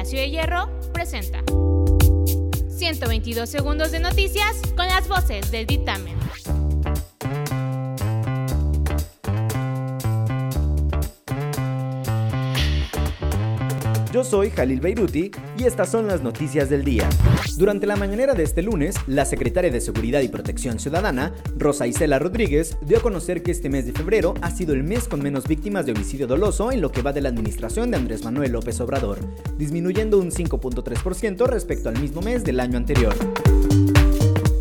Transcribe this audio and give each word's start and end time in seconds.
Palacio 0.00 0.18
de 0.18 0.30
Hierro 0.30 0.70
presenta 0.94 1.44
122 2.70 3.46
segundos 3.46 3.90
de 3.90 4.00
noticias 4.00 4.62
con 4.74 4.86
las 4.86 5.06
voces 5.06 5.50
del 5.50 5.66
dictamen. 5.66 6.16
Yo 14.12 14.24
soy 14.24 14.50
Jalil 14.50 14.80
Beiruti 14.80 15.30
y 15.56 15.64
estas 15.64 15.88
son 15.88 16.08
las 16.08 16.20
noticias 16.20 16.68
del 16.68 16.82
día. 16.82 17.08
Durante 17.56 17.86
la 17.86 17.94
mañanera 17.94 18.34
de 18.34 18.42
este 18.42 18.60
lunes, 18.60 18.96
la 19.06 19.24
secretaria 19.24 19.70
de 19.70 19.80
Seguridad 19.80 20.20
y 20.20 20.28
Protección 20.28 20.80
Ciudadana, 20.80 21.32
Rosa 21.56 21.86
Isela 21.86 22.18
Rodríguez, 22.18 22.76
dio 22.82 22.98
a 22.98 23.02
conocer 23.02 23.44
que 23.44 23.52
este 23.52 23.68
mes 23.68 23.86
de 23.86 23.92
febrero 23.92 24.34
ha 24.42 24.50
sido 24.50 24.74
el 24.74 24.82
mes 24.82 25.06
con 25.06 25.22
menos 25.22 25.46
víctimas 25.46 25.86
de 25.86 25.92
homicidio 25.92 26.26
doloso 26.26 26.72
en 26.72 26.80
lo 26.80 26.90
que 26.90 27.02
va 27.02 27.12
de 27.12 27.20
la 27.20 27.28
administración 27.28 27.92
de 27.92 27.98
Andrés 27.98 28.24
Manuel 28.24 28.50
López 28.50 28.80
Obrador, 28.80 29.20
disminuyendo 29.56 30.18
un 30.18 30.32
5.3% 30.32 31.46
respecto 31.46 31.88
al 31.88 32.00
mismo 32.00 32.20
mes 32.20 32.42
del 32.42 32.58
año 32.58 32.78
anterior. 32.78 33.14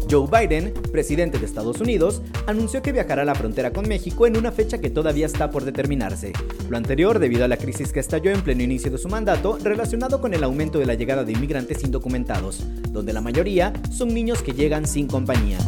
Joe 0.09 0.27
Biden, 0.27 0.73
presidente 0.91 1.37
de 1.37 1.45
Estados 1.45 1.81
Unidos, 1.81 2.23
anunció 2.47 2.81
que 2.81 2.91
viajará 2.91 3.21
a 3.21 3.25
la 3.25 3.35
frontera 3.35 3.71
con 3.71 3.87
México 3.87 4.25
en 4.25 4.37
una 4.37 4.51
fecha 4.51 4.79
que 4.79 4.89
todavía 4.89 5.27
está 5.27 5.51
por 5.51 5.65
determinarse. 5.65 6.33
Lo 6.67 6.77
anterior 6.77 7.19
debido 7.19 7.45
a 7.45 7.47
la 7.47 7.57
crisis 7.57 7.91
que 7.91 7.99
estalló 7.99 8.31
en 8.31 8.41
pleno 8.41 8.63
inicio 8.63 8.89
de 8.89 8.97
su 8.97 9.07
mandato 9.07 9.59
relacionado 9.61 10.19
con 10.19 10.33
el 10.33 10.43
aumento 10.43 10.79
de 10.79 10.87
la 10.87 10.95
llegada 10.95 11.23
de 11.23 11.33
inmigrantes 11.33 11.83
indocumentados, 11.83 12.63
donde 12.89 13.13
la 13.13 13.21
mayoría 13.21 13.71
son 13.91 14.11
niños 14.13 14.41
que 14.41 14.53
llegan 14.53 14.87
sin 14.87 15.05
compañía. 15.05 15.59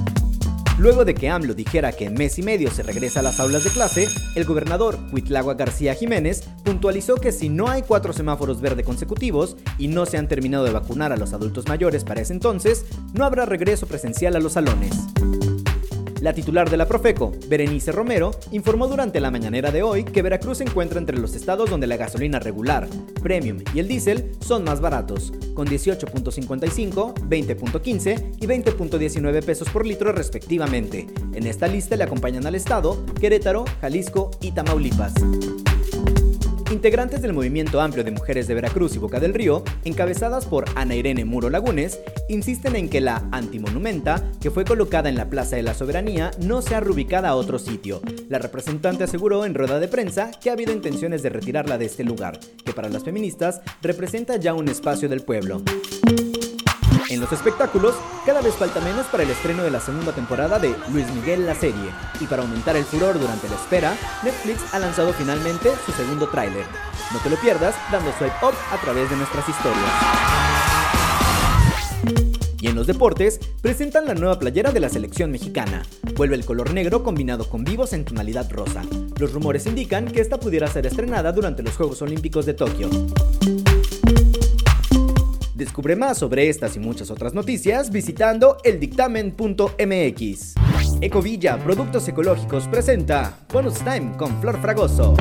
Luego 0.78 1.06
de 1.06 1.14
que 1.14 1.30
AMLO 1.30 1.54
dijera 1.54 1.92
que 1.92 2.06
en 2.06 2.16
mes 2.16 2.40
y 2.40 2.44
medio 2.44 2.72
se 2.72 2.84
regresa 2.84 3.20
a 3.20 3.24
las 3.24 3.40
aulas 3.40 3.64
de 3.64 3.70
clase, 3.70 4.08
el 4.36 4.46
gobernador 4.46 4.98
Huitlagua 5.12 5.54
García 5.54 5.94
Jiménez 5.94 6.44
puntualizó 6.64 7.16
que 7.16 7.32
si 7.32 7.50
no 7.50 7.70
hay 7.70 7.84
cuatro 7.84 8.14
semáforos 8.14 8.62
verde 8.62 8.84
consecutivos 8.84 9.58
y 9.78 9.88
no 9.88 10.06
se 10.06 10.18
han 10.18 10.28
terminado 10.28 10.64
de 10.64 10.72
vacunar 10.72 11.12
a 11.12 11.18
los 11.18 11.34
adultos 11.34 11.68
mayores 11.68 12.04
para 12.04 12.22
ese 12.22 12.34
entonces, 12.34 12.86
no 13.14 13.26
habrá 13.26 13.46
regreso 13.46 13.86
presencial 13.86 14.36
a 14.36 14.40
los 14.40 14.54
salones. 14.54 14.92
La 16.22 16.34
titular 16.34 16.70
de 16.70 16.78
la 16.78 16.88
Profeco, 16.88 17.32
Berenice 17.48 17.92
Romero, 17.92 18.30
informó 18.52 18.88
durante 18.88 19.20
la 19.20 19.32
mañanera 19.32 19.72
de 19.72 19.82
hoy 19.82 20.04
que 20.04 20.22
Veracruz 20.22 20.60
se 20.60 20.64
encuentra 20.64 21.00
entre 21.00 21.18
los 21.18 21.34
estados 21.34 21.68
donde 21.68 21.88
la 21.88 21.98
gasolina 21.98 22.38
regular, 22.38 22.88
premium 23.24 23.58
y 23.74 23.80
el 23.80 23.88
diésel 23.88 24.32
son 24.40 24.64
más 24.64 24.82
baratos, 24.82 25.34
con 25.56 25.68
18.55, 25.68 27.16
20.15 27.16 28.36
y 28.40 28.46
20.19 28.46 29.44
pesos 29.44 29.68
por 29.70 29.84
litro 29.84 30.12
respectivamente. 30.12 31.08
En 31.34 31.48
esta 31.48 31.66
lista 31.66 31.96
le 31.96 32.04
acompañan 32.04 32.46
al 32.46 32.54
estado 32.54 33.04
Querétaro, 33.20 33.66
Jalisco 33.82 34.30
y 34.42 34.52
Tamaulipas. 34.52 35.16
Integrantes 36.72 37.22
del 37.22 37.34
Movimiento 37.34 37.82
Amplio 37.82 38.06
de 38.06 38.12
Mujeres 38.12 38.48
de 38.48 38.54
Veracruz 38.54 38.96
y 38.96 39.00
Boca 39.00 39.20
del 39.20 39.34
Río, 39.34 39.62
encabezadas 39.84 40.46
por 40.46 40.64
Ana 40.76 40.96
Irene 40.96 41.26
Muro 41.26 41.50
Lagunes, 41.50 42.00
insisten 42.30 42.78
en 42.78 42.90
que 42.90 43.02
la 43.02 43.28
antimonumenta, 43.34 44.24
que 44.40 44.52
fue 44.52 44.64
colocada 44.64 45.10
en 45.10 45.16
la 45.16 45.30
Plaza 45.30 45.58
de 45.58 45.64
la 45.64 45.74
Soberanía, 45.74 46.32
no 46.40 46.62
sea 46.62 46.80
reubicada 46.80 47.28
a 47.28 47.36
otro 47.36 47.60
sitio. 47.60 48.02
La 48.30 48.40
representante 48.40 49.04
aseguró 49.04 49.46
en 49.46 49.54
rueda 49.54 49.82
de 49.82 49.90
prensa 49.90 50.32
que 50.32 50.50
ha 50.50 50.54
habido 50.54 50.72
intenciones 50.72 51.22
de 51.24 51.30
retirarla 51.30 51.78
de 51.78 51.86
este 51.86 52.06
lugar, 52.06 52.40
que 52.64 52.72
para 52.72 52.88
las 52.88 53.04
feministas 53.04 53.60
representa 53.82 54.38
ya 54.38 54.54
un 54.54 54.70
espacio 54.70 55.10
del 55.10 55.24
pueblo. 55.24 55.62
En 57.12 57.20
los 57.20 57.34
espectáculos, 57.34 57.94
cada 58.26 58.40
vez 58.40 58.56
falta 58.56 58.80
menos 58.80 59.06
para 59.08 59.24
el 59.24 59.30
estreno 59.30 59.64
de 59.64 59.70
la 59.70 59.82
segunda 59.82 60.14
temporada 60.14 60.60
de 60.60 60.74
Luis 60.94 61.06
Miguel 61.14 61.46
la 61.46 61.54
serie, 61.54 61.92
y 62.22 62.26
para 62.26 62.42
aumentar 62.42 62.78
el 62.78 62.86
furor 62.86 63.20
durante 63.20 63.50
la 63.50 63.56
espera, 63.56 63.98
Netflix 64.24 64.74
ha 64.74 64.80
lanzado 64.80 65.12
finalmente 65.12 65.74
su 65.86 65.92
segundo 65.92 66.30
tráiler. 66.30 66.64
No 67.12 67.20
te 67.20 67.30
lo 67.30 67.36
pierdas 67.36 67.76
dando 67.92 68.14
swipe 68.14 68.34
up 68.42 68.54
a 68.72 68.78
través 68.78 69.10
de 69.10 69.18
nuestras 69.18 69.50
historias. 69.50 69.92
Y 72.62 72.68
en 72.68 72.76
los 72.76 72.88
deportes, 72.88 73.42
presentan 73.62 74.06
la 74.06 74.14
nueva 74.14 74.40
playera 74.40 74.72
de 74.72 74.80
la 74.80 74.88
selección 74.88 75.32
mexicana. 75.32 75.84
Vuelve 76.16 76.36
el 76.36 76.46
color 76.46 76.74
negro 76.74 77.04
combinado 77.04 77.50
con 77.50 77.66
vivos 77.66 77.92
en 77.92 78.06
tonalidad 78.06 78.50
rosa. 78.50 78.84
Los 79.18 79.34
rumores 79.34 79.66
indican 79.66 80.06
que 80.06 80.22
esta 80.22 80.40
pudiera 80.40 80.68
ser 80.68 80.86
estrenada 80.86 81.34
durante 81.34 81.62
los 81.62 81.76
Juegos 81.76 82.02
Olímpicos 82.02 82.46
de 82.46 82.54
Tokio. 82.54 82.90
Descubre 85.72 85.96
más 85.96 86.18
sobre 86.18 86.50
estas 86.50 86.76
y 86.76 86.80
muchas 86.80 87.10
otras 87.12 87.34
noticias 87.34 87.92
visitando 87.92 88.58
eldictamen.mx. 88.66 90.56
Ecovilla 91.00 91.58
Productos 91.60 92.06
Ecológicos 92.10 92.68
presenta 92.68 93.38
Bonus 93.54 93.76
Time 93.76 94.18
con 94.18 94.38
Flor 94.42 94.60
Fragoso. 94.60 95.16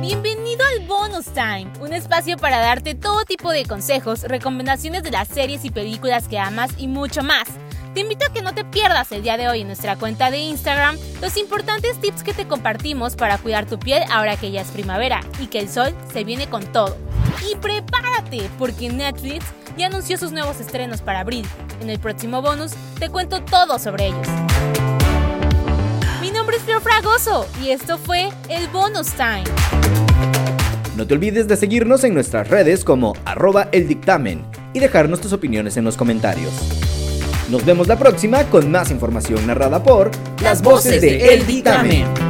Bienvenido 0.00 0.64
al 0.64 0.86
Bonus 0.86 1.26
Time, 1.34 1.66
un 1.80 1.92
espacio 1.92 2.36
para 2.36 2.60
darte 2.60 2.94
todo 2.94 3.24
tipo 3.24 3.50
de 3.50 3.64
consejos, 3.64 4.22
recomendaciones 4.22 5.02
de 5.02 5.10
las 5.10 5.26
series 5.26 5.64
y 5.64 5.70
películas 5.70 6.28
que 6.28 6.38
amas 6.38 6.70
y 6.78 6.86
mucho 6.86 7.24
más. 7.24 7.48
Te 7.92 8.02
invito 8.02 8.26
a 8.26 8.32
que 8.32 8.42
no 8.42 8.54
te 8.54 8.64
pierdas 8.64 9.10
el 9.10 9.24
día 9.24 9.36
de 9.36 9.48
hoy 9.48 9.62
en 9.62 9.66
nuestra 9.66 9.96
cuenta 9.96 10.30
de 10.30 10.38
Instagram 10.38 10.96
los 11.20 11.36
importantes 11.36 12.00
tips 12.00 12.22
que 12.22 12.34
te 12.34 12.46
compartimos 12.46 13.16
para 13.16 13.36
cuidar 13.38 13.66
tu 13.66 13.80
piel 13.80 14.04
ahora 14.12 14.36
que 14.36 14.52
ya 14.52 14.60
es 14.60 14.68
primavera 14.68 15.22
y 15.40 15.48
que 15.48 15.58
el 15.58 15.68
sol 15.68 15.92
se 16.12 16.22
viene 16.22 16.46
con 16.48 16.64
todo. 16.70 17.09
Y 17.50 17.56
prepárate, 17.56 18.48
porque 18.58 18.90
Netflix 18.90 19.44
ya 19.76 19.86
anunció 19.86 20.16
sus 20.18 20.32
nuevos 20.32 20.60
estrenos 20.60 21.00
para 21.00 21.20
abril. 21.20 21.46
En 21.80 21.90
el 21.90 21.98
próximo 21.98 22.42
bonus 22.42 22.72
te 22.98 23.08
cuento 23.08 23.42
todo 23.42 23.78
sobre 23.78 24.08
ellos. 24.08 24.28
Mi 26.20 26.30
nombre 26.30 26.56
es 26.56 26.62
Flor 26.62 26.82
Fragoso 26.82 27.46
y 27.62 27.70
esto 27.70 27.98
fue 27.98 28.28
el 28.48 28.68
Bonus 28.68 29.08
Time. 29.12 29.44
No 30.96 31.06
te 31.06 31.14
olvides 31.14 31.48
de 31.48 31.56
seguirnos 31.56 32.04
en 32.04 32.12
nuestras 32.12 32.48
redes 32.48 32.84
como 32.84 33.14
arroba 33.24 33.68
el 33.72 33.88
dictamen 33.88 34.44
y 34.74 34.80
dejarnos 34.80 35.20
tus 35.20 35.32
opiniones 35.32 35.76
en 35.76 35.84
los 35.84 35.96
comentarios. 35.96 36.52
Nos 37.48 37.64
vemos 37.64 37.88
la 37.88 37.98
próxima 37.98 38.44
con 38.44 38.70
más 38.70 38.90
información 38.90 39.46
narrada 39.46 39.82
por 39.82 40.10
las 40.42 40.62
voces 40.62 41.00
de 41.00 41.34
El 41.34 41.46
Dictamen. 41.46 42.29